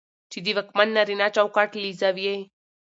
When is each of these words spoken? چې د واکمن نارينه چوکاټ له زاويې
چې 0.31 0.39
د 0.45 0.47
واکمن 0.57 0.87
نارينه 0.97 1.27
چوکاټ 1.35 1.69
له 1.81 1.89
زاويې 2.01 2.35